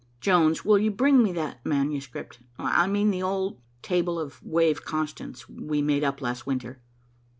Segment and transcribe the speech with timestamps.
[0.19, 2.39] Jones, will you bring me that manuscript?
[2.57, 6.81] I mean the old table of wave constants we made up last winter."